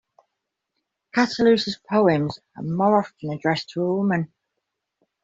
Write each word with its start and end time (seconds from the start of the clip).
Catullus's 1.13 1.77
poems 1.87 2.39
are 2.57 2.63
more 2.63 2.99
often 3.01 3.29
addressed 3.33 3.69
to 3.69 3.83
a 3.83 3.95
woman. 3.97 4.33